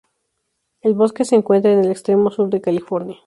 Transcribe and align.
El 0.81 0.95
bosque 0.95 1.25
se 1.25 1.35
encuentra 1.35 1.71
en 1.71 1.77
el 1.85 1.91
extremo 1.91 2.31
sur 2.31 2.49
de 2.49 2.59
California. 2.59 3.17